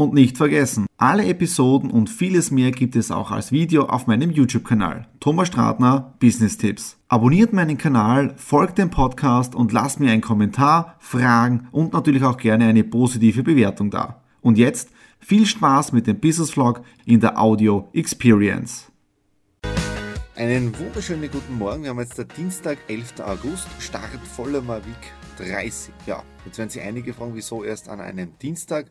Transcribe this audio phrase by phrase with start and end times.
[0.00, 4.30] Und nicht vergessen, alle Episoden und vieles mehr gibt es auch als Video auf meinem
[4.30, 5.06] YouTube-Kanal.
[5.20, 6.96] Thomas Stratner, Business Tipps.
[7.08, 12.38] Abonniert meinen Kanal, folgt dem Podcast und lasst mir einen Kommentar, Fragen und natürlich auch
[12.38, 14.22] gerne eine positive Bewertung da.
[14.40, 18.90] Und jetzt viel Spaß mit dem Business Vlog in der Audio Experience.
[20.34, 21.82] Einen wunderschönen guten Morgen.
[21.82, 23.20] Wir haben jetzt der Dienstag, 11.
[23.20, 25.92] August, Start voller Mavic 30.
[26.06, 28.86] Ja, jetzt werden sich einige fragen, wieso erst an einem Dienstag.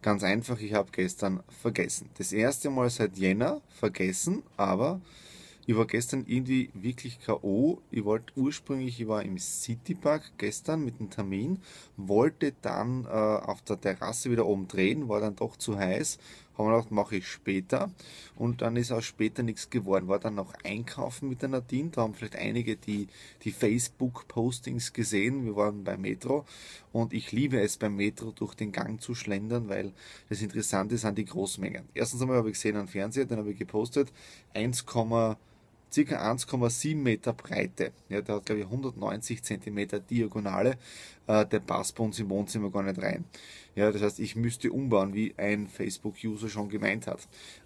[0.00, 2.08] Ganz einfach, ich habe gestern vergessen.
[2.18, 5.00] Das erste Mal seit Jänner vergessen, aber
[5.66, 7.82] ich war gestern irgendwie wirklich K.O.
[7.90, 11.58] Ich wollte ursprünglich, ich war im Citypark gestern mit dem Termin,
[11.96, 16.18] wollte dann äh, auf der Terrasse wieder oben drehen, war dann doch zu heiß,
[16.58, 17.90] haben wir gedacht, mache ich später.
[18.36, 20.08] Und dann ist auch später nichts geworden.
[20.08, 21.90] War dann noch einkaufen mit der Nadine.
[21.90, 23.08] Da haben vielleicht einige die,
[23.44, 25.44] die Facebook-Postings gesehen.
[25.44, 26.44] Wir waren beim Metro.
[26.92, 29.92] Und ich liebe es beim Metro durch den Gang zu schlendern, weil
[30.28, 31.84] das Interessante sind die Großmengen.
[31.94, 34.12] Erstens einmal habe ich gesehen am Fernseher, den habe ich gepostet.
[34.54, 34.84] 1,
[35.92, 37.92] circa 1,7 Meter Breite.
[38.08, 40.76] Ja, der hat glaube ich 190 Zentimeter Diagonale.
[41.26, 43.24] Äh, der passt bei uns im Wohnzimmer gar nicht rein.
[43.74, 47.20] Ja, das heißt, ich müsste umbauen, wie ein Facebook-User schon gemeint hat.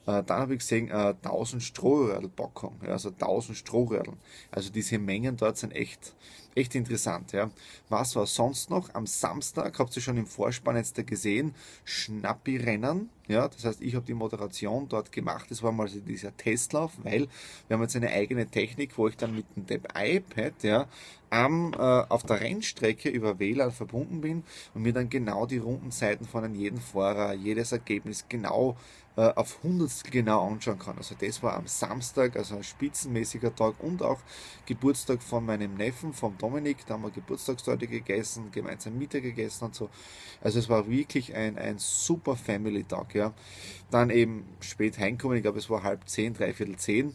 [0.07, 4.13] Äh, dann habe ich gesehen, äh, 1000 Strohröhrl-Packung, ja, also 1000 Strohröhrl.
[4.51, 6.15] Also diese Mengen dort sind echt,
[6.55, 7.33] echt interessant.
[7.33, 7.51] Ja.
[7.89, 8.93] Was war sonst noch?
[8.95, 13.09] Am Samstag, habt ihr schon im Vorspann jetzt da gesehen, Schnappi-Rennen.
[13.29, 15.51] Ja, das heißt, ich habe die Moderation dort gemacht.
[15.51, 17.29] Das war mal so dieser Testlauf, weil
[17.69, 20.89] wir haben jetzt eine eigene Technik, wo ich dann mit dem iPad ja,
[21.31, 24.43] am, äh, auf der Rennstrecke über WLAN verbunden bin
[24.75, 28.77] und mir dann genau die Rundenzeiten von jedem Fahrer, jedes Ergebnis genau
[29.17, 30.97] äh, auf Hundertstel genau anschauen kann.
[30.97, 34.19] Also das war am Samstag, also ein spitzenmäßiger Tag und auch
[34.67, 36.79] Geburtstag von meinem Neffen, vom Dominik.
[36.87, 39.91] Da haben wir Geburtstagstorte gegessen, gemeinsam Mittag gegessen und so.
[40.41, 43.15] Also es war wirklich ein, ein super Family-Tag.
[43.15, 43.22] Ja.
[43.91, 47.15] Dann eben spät heimkommen, ich glaube es war halb zehn, dreiviertel zehn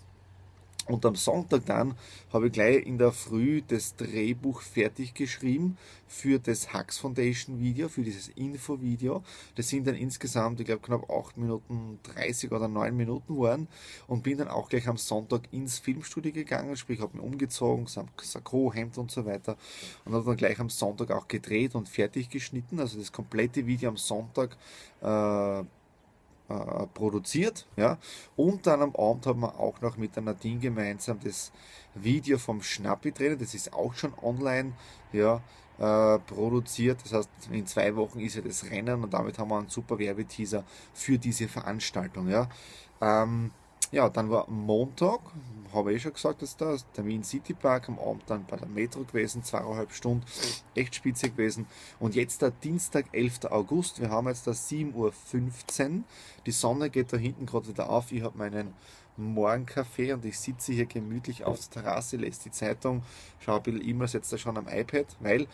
[0.87, 1.95] und am Sonntag dann
[2.31, 7.89] habe ich gleich in der Früh das Drehbuch fertig geschrieben für das Hux Foundation Video,
[7.89, 9.21] für dieses Info-Video.
[9.55, 13.67] Das sind dann insgesamt, ich glaube, knapp 8 Minuten 30 oder 9 Minuten waren
[14.07, 18.73] und bin dann auch gleich am Sonntag ins Filmstudio gegangen, sprich habe mich umgezogen, Sakko,
[18.73, 19.57] Hemd und so weiter
[20.05, 22.79] und habe dann gleich am Sonntag auch gedreht und fertig geschnitten.
[22.79, 24.55] Also das komplette Video am Sonntag
[25.01, 25.63] äh,
[26.49, 27.67] äh, produziert.
[27.75, 27.97] Ja?
[28.35, 31.51] Und dann am Abend haben wir auch noch mit der Nadine gemeinsam das
[31.95, 34.73] Video vom Schnappi-Trainer, das ist auch schon online
[35.11, 35.41] ja,
[35.79, 36.99] äh, produziert.
[37.03, 39.97] Das heißt, in zwei Wochen ist ja das Rennen und damit haben wir einen super
[39.99, 40.63] Werbeteaser
[40.93, 42.29] für diese Veranstaltung.
[42.29, 42.49] Ja?
[43.01, 43.51] Ähm,
[43.91, 45.19] ja, dann war Montag,
[45.73, 48.67] habe ich eh schon gesagt, dass da Termin City Park, am Abend dann bei der
[48.67, 50.25] Metro gewesen, zweieinhalb Stunden,
[50.75, 51.67] echt spitze gewesen.
[51.99, 53.45] Und jetzt der Dienstag, 11.
[53.49, 56.03] August, wir haben jetzt da 7.15 Uhr,
[56.45, 58.73] die Sonne geht da hinten gerade wieder auf, ich habe meinen
[59.17, 63.03] Morgenkaffee und ich sitze hier gemütlich auf der Terrasse, lese die Zeitung,
[63.39, 65.47] schaue ein bisschen E-Mails jetzt da schon am iPad, weil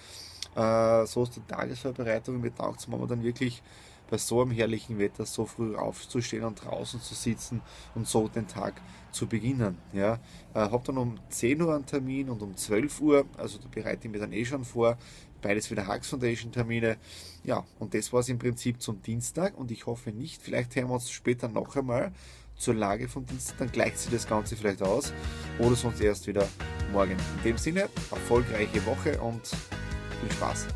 [0.55, 3.63] äh, so ist die Tagesvorbereitung, mir taugt es dann wirklich
[4.13, 7.63] bei so einem herrlichen Wetter so früh aufzustehen und draußen zu sitzen
[7.95, 8.79] und so den Tag
[9.11, 9.79] zu beginnen.
[9.91, 10.19] Ja.
[10.53, 14.05] Äh, habe dann um 10 Uhr einen Termin und um 12 Uhr, also da bereite
[14.05, 14.99] ich mir dann eh schon vor,
[15.41, 16.97] beides wieder Hux Foundation Termine.
[17.43, 20.89] Ja, und das war es im Prinzip zum Dienstag und ich hoffe nicht, vielleicht hören
[20.89, 22.11] wir uns später noch einmal
[22.55, 25.11] zur Lage vom Dienstag, dann gleicht sich das Ganze vielleicht aus
[25.57, 26.47] oder sonst erst wieder
[26.91, 27.17] morgen.
[27.37, 30.67] In dem Sinne, erfolgreiche Woche und viel Spaß.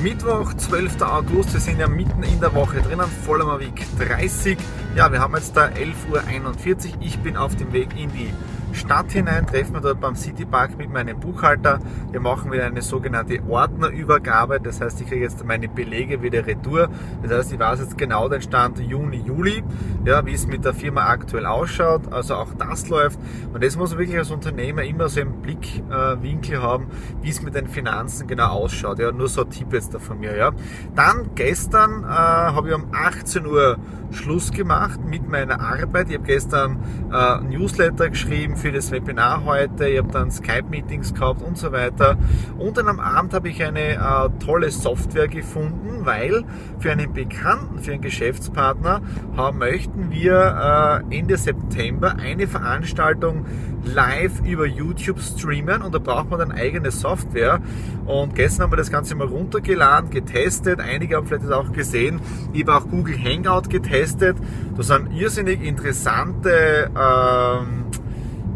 [0.00, 1.02] Mittwoch, 12.
[1.02, 4.56] August, wir sind ja mitten in der Woche drinnen, voller Weg 30.
[4.94, 6.92] Ja, wir haben jetzt da 11.41 Uhr.
[7.00, 8.32] Ich bin auf dem Weg in die
[8.72, 11.78] Stadt hinein, treffen wir dort beim City Park mit meinem Buchhalter.
[12.10, 14.60] Wir machen wieder eine sogenannte Ordnerübergabe.
[14.60, 16.88] Das heißt, ich kriege jetzt meine Belege wieder retour.
[17.22, 19.62] Das heißt, ich weiß jetzt genau den Stand Juni, Juli,
[20.04, 22.12] ja, wie es mit der Firma aktuell ausschaut.
[22.12, 23.18] Also auch das läuft.
[23.52, 26.88] Und das muss man wirklich als Unternehmer immer so im Blickwinkel haben,
[27.22, 28.98] wie es mit den Finanzen genau ausschaut.
[28.98, 30.36] Ja, nur so ein Tipp jetzt da von mir.
[30.36, 30.52] Ja.
[30.94, 33.78] Dann gestern äh, habe ich um 18 Uhr
[34.10, 36.08] Schluss gemacht mit meiner Arbeit.
[36.08, 36.78] Ich habe gestern
[37.12, 39.88] äh, Newsletter geschrieben für das Webinar heute.
[39.88, 42.16] Ich habe dann Skype-Meetings gehabt und so weiter.
[42.58, 46.44] Und dann am Abend habe ich eine äh, tolle Software gefunden, weil
[46.78, 49.00] für einen Bekannten, für einen Geschäftspartner,
[49.36, 53.46] äh, möchten wir äh, Ende September eine Veranstaltung
[53.84, 57.60] live über YouTube streamen und da braucht man dann eigene Software.
[58.06, 60.80] Und gestern haben wir das Ganze mal runtergeladen, getestet.
[60.80, 62.20] Einige haben vielleicht das auch gesehen.
[62.52, 64.36] Ich habe auch Google Hangout getestet.
[64.76, 67.77] Da sind irrsinnig interessante ähm,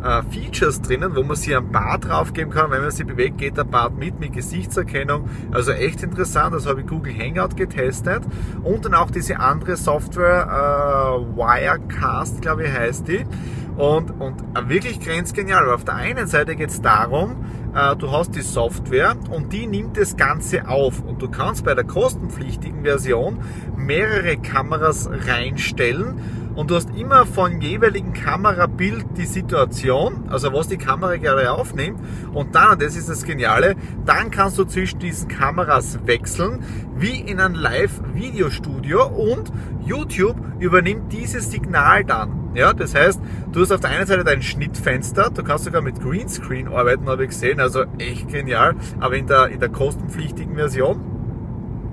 [0.02, 2.70] äh, Features drinnen, wo man sich ein Bart draufgeben kann.
[2.70, 5.28] Wenn man sich bewegt, geht der Bart mit, mit Gesichtserkennung.
[5.52, 6.54] Also echt interessant.
[6.54, 8.22] Das habe ich Google Hangout getestet.
[8.62, 13.25] Und dann auch diese andere Software, äh, Wirecast, glaube ich, heißt die.
[13.76, 15.64] Und, und wirklich grenzgenial.
[15.64, 17.37] Aber auf der einen Seite geht es darum,
[17.75, 21.00] äh, du hast die Software und die nimmt das Ganze auf.
[21.00, 23.38] Und du kannst bei der kostenpflichtigen Version
[23.76, 30.76] mehrere Kameras reinstellen und du hast immer von jeweiligen Kamerabild die Situation, also was die
[30.76, 31.99] Kamera gerade aufnimmt
[32.32, 36.64] und dann, und das ist das Geniale, dann kannst du zwischen diesen Kameras wechseln,
[36.94, 39.52] wie in einem Live-Videostudio und
[39.84, 42.43] YouTube übernimmt dieses Signal dann.
[42.54, 43.20] Ja, das heißt,
[43.50, 47.25] du hast auf der einen Seite dein Schnittfenster, du kannst sogar mit Greenscreen arbeiten, habe
[47.25, 51.12] ich gesehen, also echt genial, aber in der, in der kostenpflichtigen Version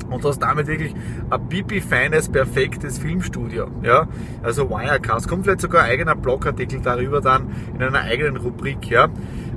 [0.09, 0.94] und hast damit wirklich
[1.29, 3.67] ein pipi feines, perfektes Filmstudio.
[3.83, 4.07] Ja?
[4.44, 5.27] Also Wirecast.
[5.27, 8.89] Kommt vielleicht sogar ein eigener Blogartikel darüber dann in einer eigenen Rubrik.
[8.89, 9.09] Ja?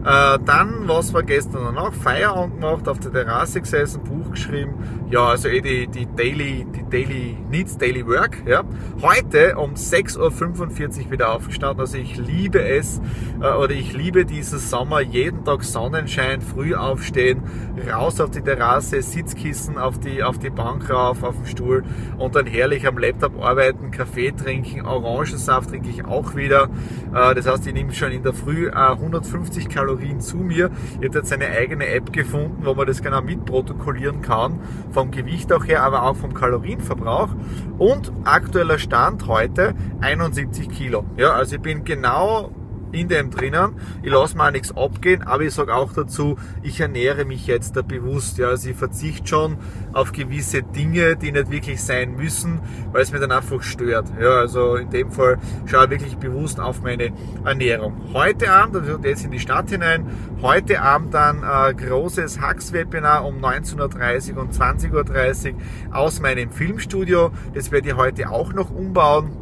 [0.04, 1.92] Äh, dann, was war gestern noch?
[1.94, 4.74] Feierabend gemacht, auf der Terrasse gesessen, Buch geschrieben.
[5.10, 8.42] Ja, also eh die, die Daily, die Daily Needs, Daily Work.
[8.44, 8.64] Ja.
[9.00, 11.80] Heute um 6.45 Uhr wieder aufgestanden.
[11.80, 13.00] Also ich liebe es,
[13.40, 17.42] äh, oder ich liebe diesen Sommer, jeden Tag Sonnenschein, früh aufstehen,
[17.88, 21.84] raus auf die Terrasse, Sitzkissen auf die, auf die Bank rauf, auf den Stuhl
[22.18, 26.70] und dann herrlich am Laptop arbeiten, Kaffee trinken, Orangensaft trinke ich auch wieder.
[27.14, 30.70] Äh, das heißt, ich nehme schon in der Früh 150 Kalorien Kalorien zu mir.
[31.00, 34.58] Jetzt eine eigene App gefunden, wo man das genau mitprotokollieren kann,
[34.90, 37.30] vom Gewicht auch her, aber auch vom Kalorienverbrauch.
[37.78, 41.04] Und aktueller Stand heute 71 Kilo.
[41.16, 42.50] Ja, also ich bin genau
[42.92, 43.76] in dem drinnen.
[44.02, 47.76] Ich lasse mir auch nichts abgehen, aber ich sage auch dazu, ich ernähre mich jetzt
[47.76, 48.38] da bewusst.
[48.38, 49.56] Ja, also ich verzichte schon
[49.92, 52.60] auf gewisse Dinge, die nicht wirklich sein müssen,
[52.92, 54.06] weil es mir dann einfach stört.
[54.20, 57.12] Ja, also in dem Fall schaue ich wirklich bewusst auf meine
[57.44, 57.94] Ernährung.
[58.12, 60.06] Heute Abend, also jetzt in die Stadt hinein,
[60.42, 67.30] heute Abend dann äh, großes Hacks-Webinar um 19.30 Uhr und 20.30 Uhr aus meinem Filmstudio.
[67.54, 69.41] Das werde ich heute auch noch umbauen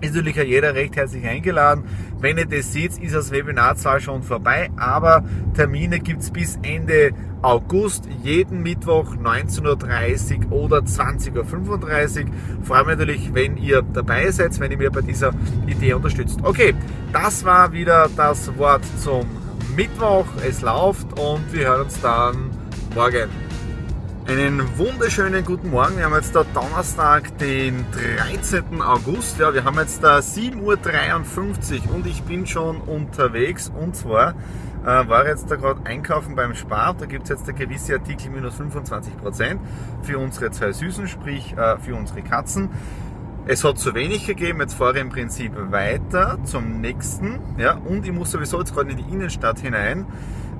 [0.00, 1.84] ist natürlich ja jeder recht herzlich eingeladen.
[2.20, 5.24] Wenn ihr das seht, ist das Webinar zwar schon vorbei, aber
[5.54, 7.12] Termine gibt es bis Ende
[7.42, 12.32] August, jeden Mittwoch 19.30 Uhr oder 20.35 Uhr.
[12.64, 15.32] Freue mich natürlich, wenn ihr dabei seid, wenn ihr mir bei dieser
[15.66, 16.40] Idee unterstützt.
[16.42, 16.74] Okay,
[17.12, 19.26] das war wieder das Wort zum
[19.76, 20.26] Mittwoch.
[20.46, 22.50] Es läuft und wir hören uns dann
[22.94, 23.47] morgen.
[24.28, 25.96] Einen wunderschönen guten Morgen.
[25.96, 27.86] Wir haben jetzt da Donnerstag, den
[28.28, 28.82] 13.
[28.82, 29.38] August.
[29.38, 30.58] Ja, wir haben jetzt da 7.53
[31.88, 33.72] Uhr und ich bin schon unterwegs.
[33.74, 34.34] Und zwar
[34.84, 36.92] äh, war jetzt da gerade einkaufen beim Spar.
[36.92, 39.60] Da gibt es jetzt da gewisse Artikel minus 25%
[40.02, 42.68] für unsere zwei Süßen, sprich äh, für unsere Katzen.
[43.50, 47.40] Es hat zu wenig gegeben, jetzt fahre ich im Prinzip weiter zum nächsten.
[47.56, 50.04] Ja, und ich muss sowieso jetzt gerade in die Innenstadt hinein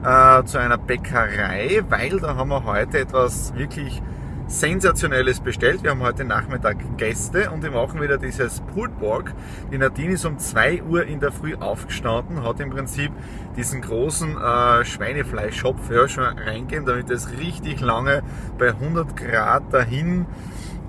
[0.02, 4.00] äh, zu einer Bäckerei, weil da haben wir heute etwas wirklich
[4.46, 5.82] Sensationelles bestellt.
[5.82, 9.34] Wir haben heute Nachmittag Gäste und wir machen wieder dieses Pulled.
[9.70, 13.12] Die Nadine ist um 2 Uhr in der Früh aufgestanden, hat im Prinzip
[13.54, 18.22] diesen großen äh, Schweinefleischschopf ja, schon reingehen, damit es richtig lange
[18.56, 20.24] bei 100 Grad dahin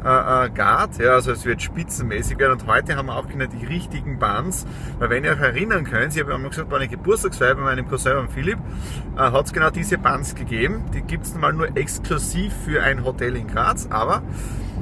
[0.03, 2.53] äh, äh, gart, ja, also es wird spitzenmäßig werden.
[2.53, 4.65] Und heute haben wir auch genau die richtigen Buns,
[4.97, 7.87] weil wenn ihr euch erinnern könnt, ich habe einmal gesagt, bei einer Geburtstagsfeier bei meinem
[7.87, 8.59] Cousin und Philipp,
[9.15, 10.85] äh, hat es genau diese Buns gegeben.
[10.93, 14.23] Die gibt es mal nur exklusiv für ein Hotel in Graz, aber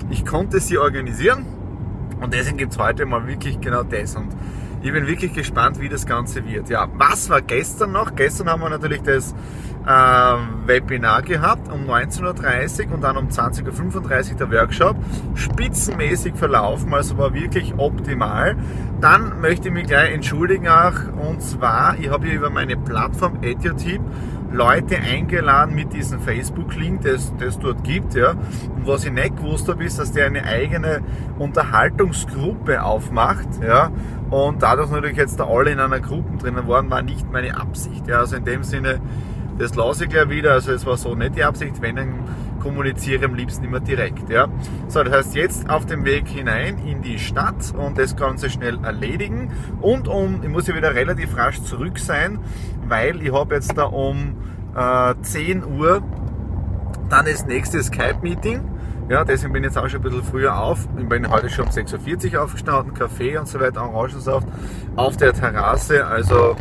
[0.10, 1.46] ich konnte sie organisieren
[2.22, 4.16] und deswegen gibt es heute mal wirklich genau das.
[4.16, 4.30] Und
[4.82, 6.70] ich bin wirklich gespannt, wie das Ganze wird.
[6.70, 8.16] Ja, was war gestern noch?
[8.16, 9.34] Gestern haben wir natürlich das
[9.86, 14.96] äh, Webinar gehabt um 19.30 Uhr und dann um 20.35 Uhr der Workshop.
[15.36, 18.56] Spitzenmäßig verlaufen, also war wirklich optimal.
[19.00, 23.42] Dann möchte ich mich gleich entschuldigen auch, und zwar, ich habe hier über meine Plattform
[23.42, 24.02] EduTip
[24.52, 28.16] Leute eingeladen mit diesem Facebook-Link, das es dort gibt.
[28.16, 28.32] Ja.
[28.32, 31.02] Und was ich nicht gewusst habe, ist, dass der eine eigene
[31.38, 33.48] Unterhaltungsgruppe aufmacht.
[33.62, 33.92] Ja.
[34.30, 38.08] Und dadurch natürlich jetzt da alle in einer Gruppe drinnen waren, war nicht meine Absicht.
[38.08, 38.20] Ja.
[38.20, 39.00] Also in dem Sinne,
[39.58, 40.54] das lasse ich gleich wieder.
[40.54, 42.14] Also es war so nicht die Absicht, wenn dann
[42.60, 44.30] kommuniziere am liebsten immer direkt.
[44.30, 44.48] Ja.
[44.88, 48.84] So, das heißt jetzt auf dem Weg hinein in die Stadt und das Ganze schnell
[48.84, 49.52] erledigen.
[49.80, 52.40] Und um, ich muss ja wieder relativ rasch zurück sein,
[52.88, 54.36] weil ich habe jetzt da um
[54.76, 56.02] äh, 10 Uhr
[57.10, 58.62] dann das nächste Skype-Meeting.
[59.10, 60.80] Ja, deswegen bin ich jetzt auch schon ein bisschen früher auf.
[61.00, 64.46] Ich bin heute schon um 6.40 Uhr aufgestanden, Kaffee und so weiter, Orangensaft
[64.98, 66.06] auf der Terrasse.
[66.06, 66.58] Also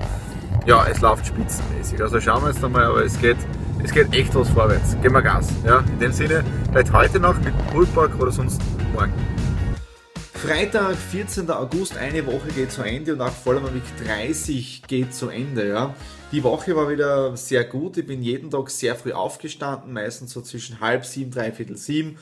[0.64, 2.00] ja, es läuft spitzenmäßig.
[2.00, 3.36] Also schauen wir jetzt einmal, aber es geht,
[3.82, 4.96] es geht echt was vorwärts.
[5.02, 5.48] Gehen wir Gas.
[5.64, 8.60] Ja, in dem Sinne, vielleicht heute noch mit Poolpark oder sonst
[8.92, 9.12] morgen.
[10.34, 11.50] Freitag, 14.
[11.50, 15.68] August, eine Woche geht zu Ende und auch Vollmerweg 30 geht zu Ende.
[15.68, 15.94] Ja.
[16.32, 17.96] Die Woche war wieder sehr gut.
[17.98, 22.18] Ich bin jeden Tag sehr früh aufgestanden, meistens so zwischen halb sieben, dreiviertel sieben.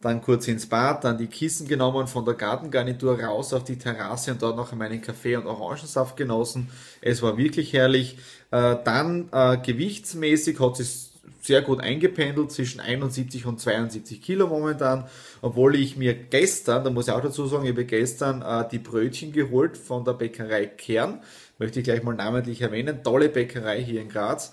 [0.00, 4.32] Dann kurz ins Bad, dann die Kissen genommen, von der Gartengarnitur raus auf die Terrasse
[4.32, 6.70] und dort noch meinen Kaffee und Orangensaft genossen.
[7.00, 8.18] Es war wirklich herrlich.
[8.50, 15.04] Äh, dann äh, gewichtsmäßig hat es sehr gut eingependelt zwischen 71 und 72 Kilo momentan,
[15.40, 18.80] obwohl ich mir gestern, da muss ich auch dazu sagen, ich habe gestern äh, die
[18.80, 21.20] Brötchen geholt von der Bäckerei Kern,
[21.58, 24.52] möchte ich gleich mal namentlich erwähnen, tolle Bäckerei hier in Graz.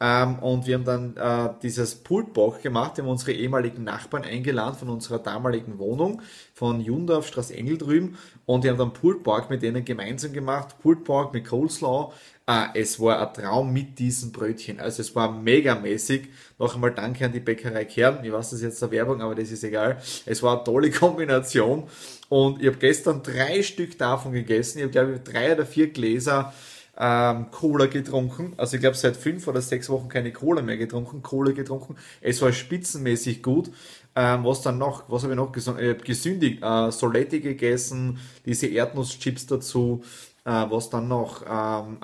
[0.00, 4.74] Ähm, und wir haben dann äh, dieses Pultbach gemacht, wir haben unsere ehemaligen Nachbarn eingeladen
[4.74, 6.22] von unserer damaligen Wohnung,
[6.54, 8.18] von Jundorf, Straße Engel drüben.
[8.44, 12.12] Und wir haben dann Pultpark mit denen gemeinsam gemacht, Pultpark mit Coleslaw.
[12.46, 14.80] Äh, es war ein Traum mit diesen Brötchen.
[14.80, 16.28] Also es war megamäßig.
[16.58, 18.24] Noch einmal danke an die Bäckerei Kern.
[18.24, 20.00] Ich weiß, das ist jetzt eine Werbung, aber das ist egal.
[20.26, 21.84] Es war eine tolle Kombination.
[22.28, 24.78] Und ich habe gestern drei Stück davon gegessen.
[24.78, 26.52] Ich habe, glaube ich, drei oder vier Gläser
[26.98, 28.54] ähm, Cola getrunken.
[28.56, 31.96] Also ich glaube seit fünf oder sechs Wochen keine Cola mehr getrunken, Cola getrunken.
[32.20, 33.70] Es war spitzenmäßig gut.
[34.14, 36.62] Ähm, was dann noch, was habe ich noch gesund, äh, gesündigt?
[36.62, 40.02] Äh, Soletti gegessen, diese Erdnusschips dazu.
[40.44, 41.42] Äh, was dann noch?
[41.48, 41.98] Ähm,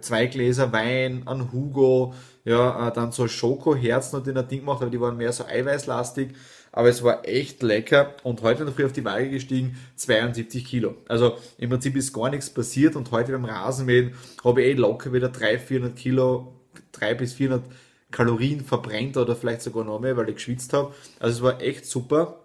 [0.00, 4.90] zwei Gläser Wein, ein Hugo, ja, äh, dann so Schokoherzen den ein Ding gemacht, aber
[4.90, 6.34] die waren mehr so eiweißlastig
[6.72, 10.96] aber es war echt lecker und heute noch früh auf die Waage gestiegen, 72 Kilo.
[11.06, 15.12] Also im Prinzip ist gar nichts passiert und heute beim Rasenmähen habe ich eh locker
[15.12, 16.54] wieder 300, 400 Kilo,
[16.92, 17.70] 300 bis 400
[18.10, 20.94] Kalorien verbrennt oder vielleicht sogar noch mehr, weil ich geschwitzt habe.
[21.20, 22.40] Also es war echt super.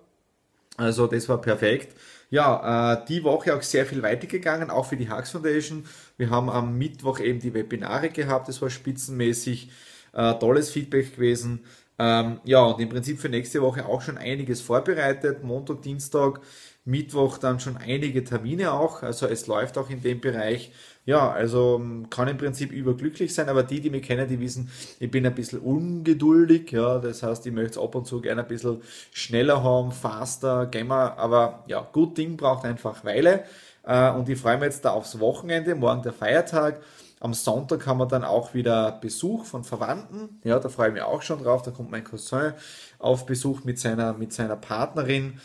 [0.76, 1.96] Also das war perfekt.
[2.30, 5.86] Ja, äh, die Woche auch sehr viel weitergegangen, auch für die Hux Foundation.
[6.18, 9.72] Wir haben am Mittwoch eben die Webinare gehabt, das war spitzenmäßig.
[10.14, 11.64] Äh, tolles Feedback gewesen.
[12.00, 15.44] Ähm, ja, und im Prinzip für nächste Woche auch schon einiges vorbereitet.
[15.44, 16.42] Montag, Dienstag,
[16.86, 19.04] Mittwoch dann schon einige Termine auch.
[19.04, 20.72] Also es läuft auch in dem Bereich.
[21.08, 24.70] Ja, also ähm, kann im Prinzip überglücklich sein, aber die, die mich kennen, die wissen,
[25.00, 26.70] ich bin ein bisschen ungeduldig.
[26.74, 28.82] Ja, das heißt, ich möchte es ab und zu gerne ein bisschen
[29.14, 31.18] schneller haben, faster, gamer.
[31.18, 33.46] Aber ja, gut Ding braucht einfach Weile.
[33.86, 36.82] Äh, und ich freue mich jetzt da aufs Wochenende, morgen der Feiertag.
[37.22, 40.42] Am Sonntag haben wir dann auch wieder Besuch von Verwandten.
[40.44, 41.62] Ja, da freue ich mich auch schon drauf.
[41.62, 42.52] Da kommt mein Cousin
[43.00, 45.40] auf Besuch mit seiner, mit seiner Partnerin.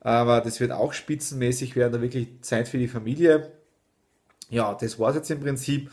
[0.00, 3.52] Aber das wird auch spitzenmäßig werden, da wirklich Zeit für die Familie.
[4.54, 5.90] Ja, das war es jetzt im Prinzip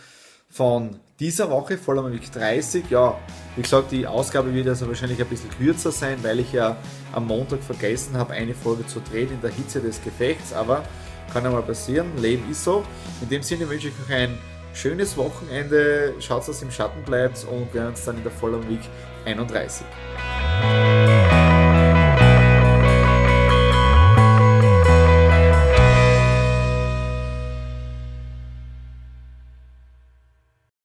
[0.47, 2.91] von dieser Woche, voller Weg 30.
[2.91, 3.17] Ja,
[3.55, 6.77] wie gesagt, die Ausgabe wird also wahrscheinlich ein bisschen kürzer sein, weil ich ja
[7.11, 10.53] am Montag vergessen habe, eine Folge zu drehen in der Hitze des Gefechts.
[10.53, 10.83] Aber
[11.33, 12.83] kann ja mal passieren, Leben ist so.
[13.21, 14.37] In dem Sinne wünsche ich euch ein
[14.75, 18.31] schönes Wochenende, schaut, dass ihr im Schatten bleibt und wir hören uns dann in der
[18.31, 18.81] Voller Week
[19.25, 19.87] 31.